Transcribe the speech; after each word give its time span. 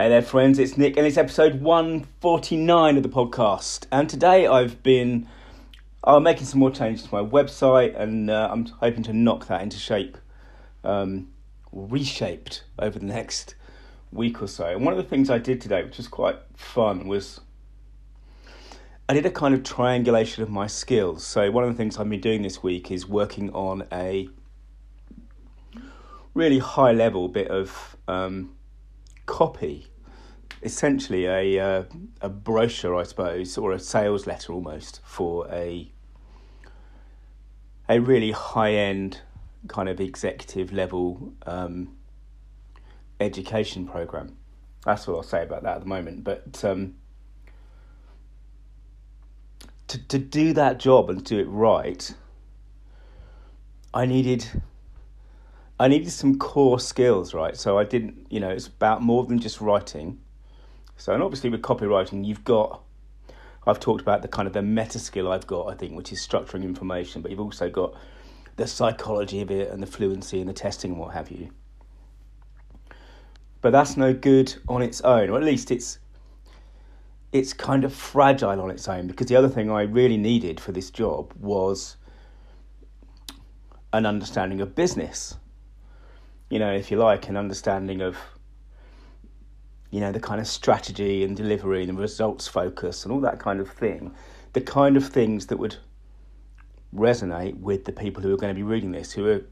Hey 0.00 0.08
there, 0.08 0.22
friends, 0.22 0.58
it's 0.58 0.78
Nick, 0.78 0.96
and 0.96 1.06
it's 1.06 1.18
episode 1.18 1.60
149 1.60 2.96
of 2.96 3.02
the 3.02 3.08
podcast. 3.10 3.84
And 3.92 4.08
today 4.08 4.46
I've 4.46 4.82
been 4.82 5.28
I'm 6.02 6.22
making 6.22 6.46
some 6.46 6.58
more 6.58 6.70
changes 6.70 7.04
to 7.06 7.14
my 7.14 7.20
website, 7.20 8.00
and 8.00 8.30
uh, 8.30 8.48
I'm 8.50 8.64
hoping 8.64 9.02
to 9.02 9.12
knock 9.12 9.48
that 9.48 9.60
into 9.60 9.76
shape, 9.76 10.16
um, 10.84 11.28
reshaped 11.70 12.64
over 12.78 12.98
the 12.98 13.04
next 13.04 13.56
week 14.10 14.40
or 14.40 14.46
so. 14.46 14.68
And 14.68 14.86
one 14.86 14.94
of 14.94 14.96
the 14.96 15.06
things 15.06 15.28
I 15.28 15.36
did 15.36 15.60
today, 15.60 15.84
which 15.84 15.98
was 15.98 16.08
quite 16.08 16.38
fun, 16.56 17.06
was 17.06 17.42
I 19.06 19.12
did 19.12 19.26
a 19.26 19.30
kind 19.30 19.52
of 19.52 19.62
triangulation 19.64 20.42
of 20.42 20.48
my 20.48 20.66
skills. 20.66 21.26
So, 21.26 21.50
one 21.50 21.64
of 21.64 21.68
the 21.68 21.76
things 21.76 21.98
I've 21.98 22.08
been 22.08 22.22
doing 22.22 22.40
this 22.40 22.62
week 22.62 22.90
is 22.90 23.06
working 23.06 23.50
on 23.52 23.86
a 23.92 24.30
really 26.32 26.58
high 26.58 26.92
level 26.92 27.28
bit 27.28 27.48
of 27.48 27.98
um, 28.08 28.56
copy 29.30 29.86
essentially 30.62 31.26
a 31.26 31.58
uh, 31.58 31.84
a 32.20 32.28
brochure, 32.28 32.96
I 32.96 33.04
suppose, 33.04 33.56
or 33.56 33.72
a 33.72 33.78
sales 33.78 34.26
letter 34.26 34.52
almost 34.52 35.00
for 35.04 35.48
a 35.50 35.90
a 37.88 38.00
really 38.00 38.32
high 38.32 38.74
end 38.74 39.20
kind 39.68 39.88
of 39.88 40.00
executive 40.00 40.72
level 40.72 41.32
um, 41.46 41.96
education 43.20 43.86
program. 43.86 44.36
That's 44.84 45.06
what 45.06 45.16
I'll 45.16 45.22
say 45.22 45.42
about 45.42 45.62
that 45.62 45.76
at 45.76 45.80
the 45.80 45.86
moment. 45.86 46.24
But 46.24 46.64
um, 46.64 46.96
to 49.88 49.98
to 50.08 50.18
do 50.18 50.52
that 50.54 50.78
job 50.80 51.08
and 51.08 51.24
do 51.24 51.38
it 51.38 51.48
right, 51.48 52.14
I 53.94 54.06
needed 54.06 54.46
I 55.80 55.88
needed 55.88 56.10
some 56.10 56.36
core 56.36 56.78
skills, 56.78 57.32
right? 57.32 57.56
So 57.56 57.78
I 57.78 57.84
didn't, 57.84 58.26
you 58.28 58.38
know, 58.38 58.50
it's 58.50 58.66
about 58.66 59.00
more 59.00 59.24
than 59.24 59.38
just 59.38 59.62
writing. 59.62 60.20
So, 60.98 61.14
and 61.14 61.22
obviously 61.22 61.48
with 61.48 61.62
copywriting, 61.62 62.22
you've 62.22 62.44
got, 62.44 62.82
I've 63.66 63.80
talked 63.80 64.02
about 64.02 64.20
the 64.20 64.28
kind 64.28 64.46
of 64.46 64.52
the 64.52 64.60
meta 64.60 64.98
skill 64.98 65.32
I've 65.32 65.46
got, 65.46 65.68
I 65.68 65.74
think, 65.74 65.96
which 65.96 66.12
is 66.12 66.18
structuring 66.20 66.64
information, 66.64 67.22
but 67.22 67.30
you've 67.30 67.40
also 67.40 67.70
got 67.70 67.94
the 68.56 68.66
psychology 68.66 69.40
of 69.40 69.50
it 69.50 69.70
and 69.70 69.82
the 69.82 69.86
fluency 69.86 70.38
and 70.40 70.50
the 70.50 70.52
testing 70.52 70.90
and 70.90 71.00
what 71.00 71.14
have 71.14 71.30
you. 71.30 71.48
But 73.62 73.72
that's 73.72 73.96
no 73.96 74.12
good 74.12 74.54
on 74.68 74.82
its 74.82 75.00
own, 75.00 75.30
or 75.30 75.38
at 75.38 75.44
least 75.44 75.70
it's 75.70 75.98
it's 77.32 77.54
kind 77.54 77.84
of 77.84 77.94
fragile 77.94 78.60
on 78.60 78.70
its 78.70 78.86
own 78.88 79.06
because 79.06 79.28
the 79.28 79.36
other 79.36 79.48
thing 79.48 79.70
I 79.70 79.82
really 79.82 80.16
needed 80.16 80.58
for 80.58 80.72
this 80.72 80.90
job 80.90 81.32
was 81.38 81.96
an 83.94 84.04
understanding 84.04 84.60
of 84.60 84.74
business. 84.74 85.36
You 86.50 86.58
know, 86.58 86.72
if 86.72 86.90
you 86.90 86.98
like, 86.98 87.28
an 87.28 87.36
understanding 87.36 88.02
of 88.02 88.16
you 89.90 90.00
know, 90.00 90.12
the 90.12 90.20
kind 90.20 90.40
of 90.40 90.46
strategy 90.46 91.24
and 91.24 91.36
delivery 91.36 91.82
and 91.82 91.98
results 91.98 92.46
focus 92.46 93.04
and 93.04 93.12
all 93.12 93.20
that 93.20 93.38
kind 93.38 93.60
of 93.60 93.68
thing, 93.68 94.14
the 94.52 94.60
kind 94.60 94.96
of 94.96 95.06
things 95.06 95.46
that 95.46 95.58
would 95.58 95.76
resonate 96.94 97.58
with 97.58 97.84
the 97.84 97.92
people 97.92 98.22
who 98.22 98.32
are 98.32 98.36
going 98.36 98.54
to 98.54 98.58
be 98.58 98.62
reading 98.62 98.92
this, 98.92 99.12
who 99.12 99.26
are, 99.26 99.44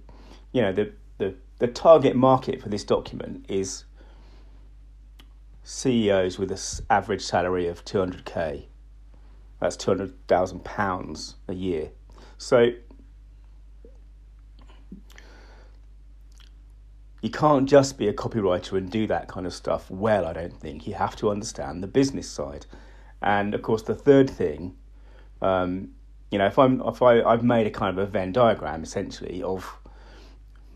you 0.53 0.63
know, 0.63 0.73
the, 0.73 0.93
the, 1.19 1.35
the 1.59 1.67
target 1.67 2.15
market 2.15 2.63
for 2.63 2.69
this 2.69 2.85
document 2.85 3.45
is 3.49 3.85
CEOs 5.65 6.39
with 6.39 6.53
an 6.53 6.87
average 6.89 7.23
salary 7.23 7.67
of 7.67 7.85
200k. 7.85 8.65
That's 9.61 9.77
£200,000 9.77 11.35
a 11.49 11.55
year. 11.55 11.91
So 12.39 12.71
you 17.21 17.31
can't 17.31 17.69
just 17.69 17.99
be 17.99 18.09
a 18.09 18.13
copywriter 18.13 18.79
and 18.79 18.91
do 18.91 19.07
that 19.09 19.29
kind 19.29 19.47
of 19.47 19.53
stuff 19.53 19.91
well, 19.91 20.25
I 20.25 20.33
don't 20.33 20.59
think. 20.61 20.87
You 20.87 20.95
have 20.95 21.17
to 21.17 21.31
understand 21.31 21.83
the 21.83 21.89
business 21.89 22.29
side. 22.29 22.67
And 23.21 23.55
of 23.55 23.63
course, 23.63 23.83
the 23.83 23.95
third 23.95 24.31
thing, 24.31 24.77
um, 25.43 25.91
you 26.31 26.39
know, 26.39 26.47
if 26.47 26.59
I'm 26.59 26.81
if 26.83 27.03
I 27.03 27.23
I've 27.23 27.43
made 27.43 27.67
a 27.67 27.71
kind 27.71 27.99
of 27.99 28.05
a 28.05 28.11
Venn 28.11 28.33
diagram 28.33 28.83
essentially 28.83 29.43
of 29.43 29.69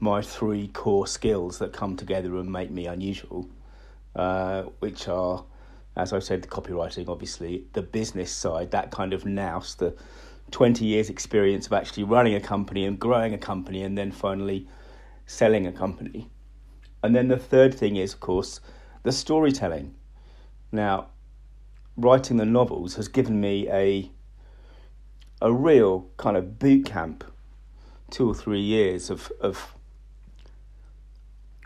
my 0.00 0.20
three 0.20 0.66
core 0.68 1.06
skills 1.06 1.58
that 1.60 1.72
come 1.72 1.96
together 1.96 2.36
and 2.36 2.50
make 2.50 2.70
me 2.70 2.86
unusual, 2.86 3.48
uh, 4.16 4.62
which 4.80 5.06
are, 5.06 5.44
as 5.94 6.12
I 6.12 6.18
said, 6.18 6.42
the 6.42 6.48
copywriting, 6.48 7.08
obviously, 7.08 7.66
the 7.74 7.82
business 7.82 8.32
side, 8.32 8.72
that 8.72 8.90
kind 8.90 9.12
of 9.12 9.24
nous, 9.24 9.76
the 9.76 9.94
twenty 10.50 10.86
years 10.86 11.08
experience 11.08 11.66
of 11.66 11.74
actually 11.74 12.02
running 12.02 12.34
a 12.34 12.40
company 12.40 12.84
and 12.84 12.98
growing 12.98 13.32
a 13.32 13.38
company, 13.38 13.84
and 13.84 13.96
then 13.96 14.10
finally 14.10 14.66
selling 15.26 15.68
a 15.68 15.72
company. 15.72 16.28
And 17.02 17.14
then 17.14 17.28
the 17.28 17.36
third 17.36 17.74
thing 17.74 17.96
is, 17.96 18.14
of 18.14 18.20
course, 18.20 18.60
the 19.02 19.12
storytelling. 19.12 19.94
Now, 20.70 21.08
writing 21.96 22.36
the 22.36 22.44
novels 22.44 22.94
has 22.96 23.08
given 23.08 23.40
me 23.40 23.68
a 23.68 24.10
a 25.40 25.52
real 25.52 26.08
kind 26.18 26.36
of 26.36 26.58
boot 26.60 26.86
camp, 26.86 27.24
two 28.10 28.28
or 28.28 28.34
three 28.34 28.60
years 28.60 29.10
of 29.10 29.32
of 29.40 29.74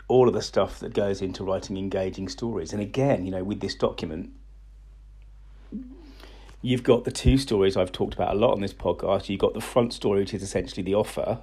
all 0.07 0.27
of 0.27 0.33
the 0.33 0.41
stuff 0.41 0.79
that 0.79 0.93
goes 0.93 1.21
into 1.21 1.43
writing 1.43 1.77
engaging 1.77 2.29
stories. 2.29 2.71
And 2.73 2.81
again, 2.81 3.25
you 3.25 3.31
know, 3.31 3.43
with 3.43 3.59
this 3.59 3.75
document, 3.75 4.31
you've 6.61 6.83
got 6.83 7.03
the 7.03 7.11
two 7.11 7.37
stories 7.37 7.75
I've 7.75 7.91
talked 7.91 8.13
about 8.13 8.35
a 8.35 8.39
lot 8.39 8.53
on 8.53 8.61
this 8.61 8.73
podcast. 8.73 9.29
You've 9.29 9.41
got 9.41 9.53
the 9.53 9.61
front 9.61 9.93
story, 9.93 10.21
which 10.21 10.33
is 10.33 10.41
essentially 10.41 10.81
the 10.81 10.95
offer, 10.95 11.39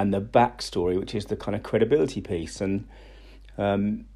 and 0.00 0.14
the 0.14 0.20
backstory, 0.20 0.98
which 0.98 1.14
is 1.14 1.26
the 1.26 1.36
kind 1.36 1.54
of 1.54 1.62
credibility 1.62 2.22
piece. 2.22 2.62
And 2.62 2.88
um, 3.58 4.06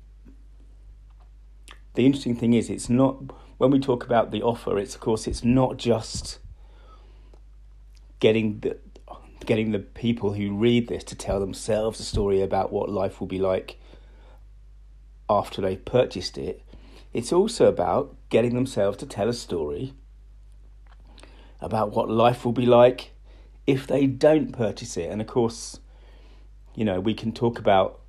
the 1.93 2.07
interesting 2.07 2.35
thing 2.35 2.55
is, 2.55 2.71
it's 2.71 2.89
not 2.89 3.17
when 3.59 3.71
we 3.71 3.79
talk 3.79 4.03
about 4.03 4.31
the 4.31 4.43
offer. 4.43 4.79
It's 4.79 4.95
of 4.95 5.03
course, 5.03 5.27
it's 5.27 5.45
not 5.45 5.77
just 5.77 6.39
getting 8.19 8.61
the 8.61 8.79
getting 9.45 9.73
the 9.73 9.79
people 9.79 10.33
who 10.33 10.55
read 10.55 10.89
this 10.89 11.05
to 11.05 11.15
tell 11.15 11.39
themselves 11.39 12.01
a 12.01 12.03
story 12.03 12.41
about 12.41 12.73
what 12.73 12.89
life 12.89 13.21
will 13.21 13.27
be 13.27 13.39
like 13.39 13.79
after 15.29 15.61
they've 15.61 15.85
purchased 15.85 16.39
it. 16.39 16.63
It's 17.13 17.31
also 17.31 17.67
about 17.67 18.17
getting 18.31 18.55
themselves 18.55 18.97
to 18.99 19.07
tell 19.07 19.29
a 19.29 19.35
story 19.35 19.93
about 21.61 21.91
what 21.91 22.09
life 22.09 22.43
will 22.47 22.53
be 22.53 22.65
like 22.65 23.14
if 23.67 23.87
they 23.87 24.07
don't 24.07 24.53
purchase 24.53 24.97
it. 24.97 25.11
And 25.11 25.21
of 25.21 25.27
course, 25.27 25.81
you 26.75 26.85
know, 26.85 27.01
we 27.01 27.15
can 27.15 27.33
talk 27.33 27.59
about, 27.59 28.01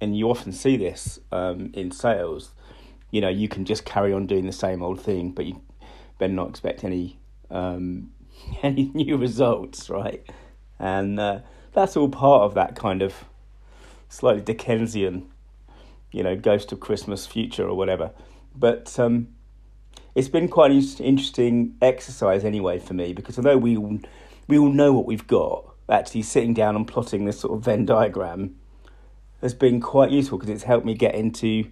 and 0.00 0.16
you 0.16 0.30
often 0.30 0.52
see 0.52 0.76
this 0.76 1.20
um, 1.30 1.70
in 1.74 1.90
sales, 1.90 2.52
you 3.10 3.20
know, 3.20 3.28
you 3.28 3.48
can 3.48 3.64
just 3.64 3.84
carry 3.84 4.12
on 4.12 4.26
doing 4.26 4.46
the 4.46 4.52
same 4.52 4.82
old 4.82 5.00
thing, 5.00 5.30
but 5.30 5.44
you 5.44 5.60
better 6.18 6.32
not 6.32 6.48
expect 6.48 6.82
any 6.82 7.18
um, 7.50 8.10
any 8.62 8.90
new 8.94 9.16
results, 9.16 9.90
right? 9.90 10.24
And 10.78 11.20
uh, 11.20 11.40
that's 11.72 11.96
all 11.96 12.08
part 12.08 12.42
of 12.42 12.54
that 12.54 12.74
kind 12.74 13.02
of 13.02 13.24
slightly 14.08 14.42
Dickensian, 14.42 15.28
you 16.10 16.22
know, 16.22 16.36
ghost 16.36 16.72
of 16.72 16.80
Christmas 16.80 17.26
future 17.26 17.68
or 17.68 17.76
whatever. 17.76 18.10
But 18.54 18.98
um, 18.98 19.28
it's 20.14 20.28
been 20.28 20.48
quite 20.48 20.70
an 20.70 20.82
interesting 21.00 21.76
exercise 21.80 22.44
anyway 22.44 22.78
for 22.78 22.94
me 22.94 23.12
because 23.12 23.38
although 23.38 23.56
we 23.56 23.76
we 24.48 24.58
all 24.58 24.70
know 24.70 24.92
what 24.92 25.06
we've 25.06 25.26
got, 25.26 25.74
actually 25.88 26.22
sitting 26.22 26.54
down 26.54 26.76
and 26.76 26.86
plotting 26.86 27.24
this 27.24 27.40
sort 27.40 27.56
of 27.56 27.64
Venn 27.64 27.84
diagram 27.84 28.56
has 29.40 29.54
been 29.54 29.80
quite 29.80 30.10
useful 30.10 30.38
because 30.38 30.50
it's 30.50 30.62
helped 30.64 30.86
me 30.86 30.94
get 30.94 31.14
into, 31.14 31.70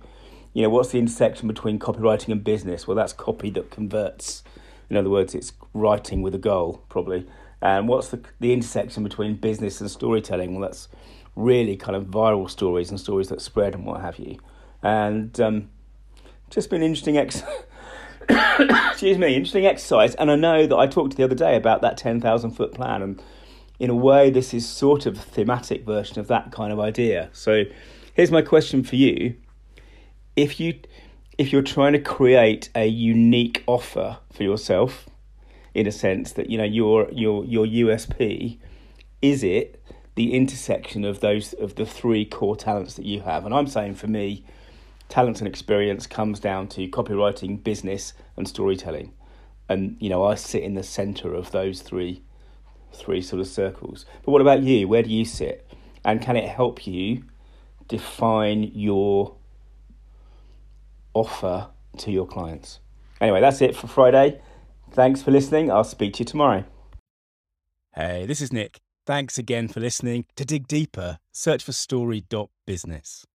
you 0.52 0.62
know, 0.62 0.68
what's 0.68 0.90
the 0.90 0.98
intersection 0.98 1.46
between 1.48 1.78
copywriting 1.78 2.28
and 2.28 2.42
business? 2.42 2.86
Well, 2.86 2.96
that's 2.96 3.12
copy 3.12 3.50
that 3.50 3.70
converts. 3.70 4.42
In 4.88 4.96
other 4.96 5.10
words, 5.10 5.34
it's 5.34 5.52
writing 5.72 6.20
with 6.20 6.34
a 6.34 6.38
goal, 6.38 6.84
probably. 6.88 7.26
And 7.62 7.88
what's 7.88 8.08
the 8.08 8.20
the 8.40 8.52
intersection 8.52 9.04
between 9.04 9.36
business 9.36 9.80
and 9.80 9.90
storytelling? 9.90 10.54
Well, 10.54 10.68
that's 10.68 10.88
really 11.36 11.76
kind 11.76 11.94
of 11.94 12.06
viral 12.06 12.50
stories 12.50 12.90
and 12.90 12.98
stories 12.98 13.28
that 13.28 13.40
spread 13.40 13.74
and 13.74 13.84
what 13.84 14.00
have 14.00 14.18
you. 14.18 14.38
And 14.82 15.38
um, 15.40 15.70
just 16.48 16.70
been 16.70 16.82
interesting 16.82 17.16
ex- 17.18 17.42
excuse 18.90 19.18
me, 19.18 19.34
interesting 19.34 19.66
exercise. 19.66 20.14
And 20.16 20.30
I 20.30 20.36
know 20.36 20.66
that 20.66 20.76
I 20.76 20.86
talked 20.86 21.16
the 21.16 21.24
other 21.24 21.34
day 21.34 21.56
about 21.56 21.82
that 21.82 21.96
ten 21.96 22.20
thousand 22.20 22.52
foot 22.52 22.72
plan, 22.72 23.02
and 23.02 23.22
in 23.78 23.90
a 23.90 23.94
way, 23.94 24.30
this 24.30 24.52
is 24.52 24.68
sort 24.68 25.06
of 25.06 25.18
thematic 25.18 25.84
version 25.84 26.18
of 26.18 26.28
that 26.28 26.52
kind 26.52 26.72
of 26.72 26.80
idea. 26.80 27.30
So, 27.32 27.64
here's 28.14 28.30
my 28.30 28.42
question 28.42 28.82
for 28.82 28.96
you: 28.96 29.36
If 30.36 30.60
you 30.60 30.80
if 31.38 31.52
you're 31.52 31.62
trying 31.62 31.92
to 31.94 32.00
create 32.00 32.68
a 32.74 32.86
unique 32.86 33.64
offer 33.66 34.18
for 34.32 34.42
yourself, 34.42 35.08
in 35.74 35.86
a 35.86 35.92
sense 35.92 36.32
that 36.32 36.50
you 36.50 36.58
know 36.58 36.64
your 36.64 37.08
your 37.12 37.44
your 37.44 37.66
USP 37.66 38.58
is 39.22 39.42
it 39.42 39.82
the 40.14 40.34
intersection 40.34 41.04
of 41.04 41.20
those 41.20 41.52
of 41.54 41.76
the 41.76 41.86
three 41.86 42.24
core 42.24 42.56
talents 42.56 42.94
that 42.94 43.04
you 43.04 43.20
have 43.20 43.44
and 43.44 43.54
I'm 43.54 43.66
saying 43.66 43.94
for 43.94 44.06
me 44.06 44.44
talents 45.10 45.40
and 45.40 45.48
experience 45.48 46.06
comes 46.06 46.40
down 46.40 46.68
to 46.68 46.88
copywriting 46.88 47.62
business 47.62 48.14
and 48.36 48.48
storytelling 48.48 49.12
and 49.68 49.96
you 50.00 50.08
know 50.08 50.24
I 50.24 50.36
sit 50.36 50.62
in 50.62 50.74
the 50.74 50.82
center 50.82 51.34
of 51.34 51.50
those 51.50 51.82
three 51.82 52.22
three 52.92 53.20
sort 53.20 53.40
of 53.40 53.46
circles 53.46 54.06
but 54.24 54.30
what 54.32 54.40
about 54.40 54.62
you 54.62 54.88
where 54.88 55.02
do 55.02 55.10
you 55.10 55.24
sit 55.24 55.68
and 56.04 56.22
can 56.22 56.36
it 56.36 56.48
help 56.48 56.86
you 56.86 57.24
define 57.90 58.62
your 58.74 59.36
offer 61.12 61.68
to 61.98 62.10
your 62.10 62.26
clients. 62.26 62.80
Anyway, 63.20 63.40
that's 63.40 63.60
it 63.60 63.76
for 63.76 63.86
Friday. 63.88 64.40
Thanks 64.92 65.22
for 65.22 65.30
listening. 65.30 65.70
I'll 65.70 65.84
speak 65.84 66.14
to 66.14 66.18
you 66.20 66.24
tomorrow. 66.24 66.64
Hey, 67.94 68.26
this 68.26 68.40
is 68.40 68.52
Nick. 68.52 68.78
Thanks 69.06 69.38
again 69.38 69.68
for 69.68 69.80
listening. 69.80 70.24
To 70.36 70.44
dig 70.44 70.68
deeper, 70.68 71.18
search 71.32 71.64
for 71.64 71.72
story.business. 71.72 73.26